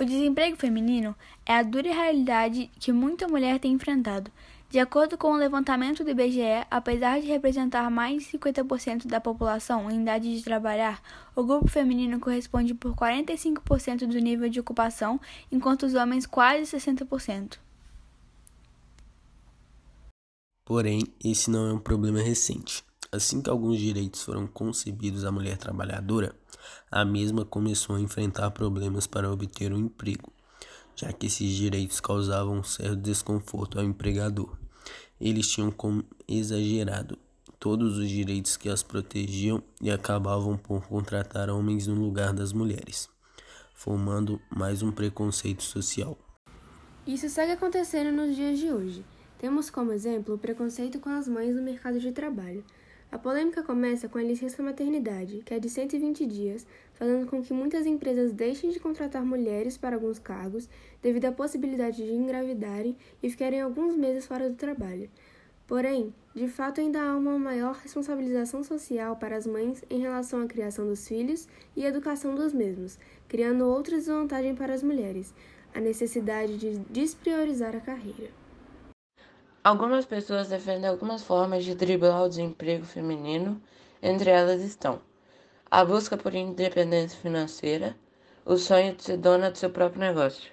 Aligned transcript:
O 0.00 0.04
desemprego 0.04 0.56
feminino 0.56 1.12
é 1.44 1.56
a 1.56 1.62
dura 1.64 1.92
realidade 1.92 2.70
que 2.78 2.92
muita 2.92 3.26
mulher 3.26 3.58
tem 3.58 3.72
enfrentado. 3.72 4.30
De 4.70 4.78
acordo 4.78 5.18
com 5.18 5.32
o 5.32 5.36
levantamento 5.36 6.04
do 6.04 6.10
IBGE, 6.10 6.64
apesar 6.70 7.20
de 7.20 7.26
representar 7.26 7.90
mais 7.90 8.22
de 8.22 8.38
50% 8.38 9.08
da 9.08 9.20
população 9.20 9.90
em 9.90 10.02
idade 10.02 10.36
de 10.36 10.44
trabalhar, 10.44 11.02
o 11.34 11.42
grupo 11.42 11.66
feminino 11.66 12.20
corresponde 12.20 12.74
por 12.74 12.94
45% 12.94 14.06
do 14.06 14.20
nível 14.20 14.48
de 14.48 14.60
ocupação, 14.60 15.20
enquanto 15.50 15.84
os 15.84 15.94
homens 15.94 16.26
quase 16.26 16.76
60%. 16.76 17.58
Porém, 20.64 21.02
esse 21.24 21.50
não 21.50 21.70
é 21.70 21.72
um 21.72 21.78
problema 21.80 22.20
recente. 22.20 22.84
Assim 23.10 23.42
que 23.42 23.50
alguns 23.50 23.78
direitos 23.78 24.22
foram 24.22 24.46
concebidos 24.46 25.24
à 25.24 25.32
mulher 25.32 25.56
trabalhadora, 25.56 26.36
a 26.90 27.04
mesma 27.04 27.44
começou 27.44 27.96
a 27.96 28.00
enfrentar 28.00 28.50
problemas 28.50 29.06
para 29.06 29.30
obter 29.30 29.72
um 29.72 29.78
emprego, 29.78 30.32
já 30.94 31.12
que 31.12 31.26
esses 31.26 31.50
direitos 31.50 32.00
causavam 32.00 32.58
um 32.58 32.64
certo 32.64 32.96
desconforto 32.96 33.78
ao 33.78 33.84
empregador. 33.84 34.56
Eles 35.20 35.48
tinham 35.48 35.70
como 35.70 36.04
exagerado 36.26 37.18
todos 37.58 37.98
os 37.98 38.08
direitos 38.08 38.56
que 38.56 38.68
as 38.68 38.82
protegiam 38.82 39.62
e 39.80 39.90
acabavam 39.90 40.56
por 40.56 40.86
contratar 40.86 41.50
homens 41.50 41.86
no 41.86 41.94
lugar 41.94 42.32
das 42.32 42.52
mulheres, 42.52 43.08
formando 43.74 44.40
mais 44.50 44.82
um 44.82 44.92
preconceito 44.92 45.62
social. 45.62 46.16
Isso 47.06 47.28
segue 47.28 47.52
acontecendo 47.52 48.14
nos 48.14 48.36
dias 48.36 48.58
de 48.58 48.70
hoje. 48.70 49.04
Temos 49.38 49.70
como 49.70 49.92
exemplo 49.92 50.34
o 50.34 50.38
preconceito 50.38 51.00
com 51.00 51.08
as 51.08 51.26
mães 51.26 51.54
no 51.54 51.62
mercado 51.62 51.98
de 51.98 52.12
trabalho. 52.12 52.64
A 53.10 53.18
polêmica 53.18 53.62
começa 53.62 54.06
com 54.06 54.18
a 54.18 54.22
licença 54.22 54.62
maternidade, 54.62 55.42
que 55.42 55.54
é 55.54 55.58
de 55.58 55.70
120 55.70 56.26
dias, 56.26 56.66
fazendo 56.92 57.26
com 57.26 57.42
que 57.42 57.54
muitas 57.54 57.86
empresas 57.86 58.34
deixem 58.34 58.68
de 58.68 58.78
contratar 58.78 59.24
mulheres 59.24 59.78
para 59.78 59.96
alguns 59.96 60.18
cargos 60.18 60.68
devido 61.00 61.24
à 61.24 61.32
possibilidade 61.32 62.04
de 62.04 62.12
engravidarem 62.12 62.94
e 63.22 63.30
ficarem 63.30 63.62
alguns 63.62 63.96
meses 63.96 64.26
fora 64.26 64.50
do 64.50 64.56
trabalho. 64.56 65.08
Porém, 65.66 66.14
de 66.34 66.46
fato 66.48 66.82
ainda 66.82 67.00
há 67.00 67.16
uma 67.16 67.38
maior 67.38 67.76
responsabilização 67.76 68.62
social 68.62 69.16
para 69.16 69.36
as 69.36 69.46
mães 69.46 69.82
em 69.88 70.00
relação 70.00 70.42
à 70.42 70.46
criação 70.46 70.86
dos 70.86 71.08
filhos 71.08 71.48
e 71.74 71.86
educação 71.86 72.34
dos 72.34 72.52
mesmos, 72.52 72.98
criando 73.26 73.64
outra 73.64 73.96
desvantagem 73.96 74.54
para 74.54 74.74
as 74.74 74.82
mulheres, 74.82 75.32
a 75.74 75.80
necessidade 75.80 76.58
de 76.58 76.78
despriorizar 76.90 77.74
a 77.74 77.80
carreira. 77.80 78.47
Algumas 79.70 80.06
pessoas 80.06 80.48
defendem 80.48 80.88
algumas 80.88 81.22
formas 81.22 81.62
de 81.62 81.74
driblar 81.74 82.22
o 82.22 82.28
desemprego 82.30 82.86
feminino, 82.86 83.60
entre 84.02 84.30
elas 84.30 84.62
estão 84.62 84.98
a 85.70 85.84
busca 85.84 86.16
por 86.16 86.34
independência 86.34 87.20
financeira, 87.20 87.94
o 88.46 88.56
sonho 88.56 88.94
de 88.96 89.02
ser 89.02 89.18
dona 89.18 89.50
do 89.50 89.58
seu 89.58 89.68
próprio 89.68 90.00
negócio. 90.00 90.42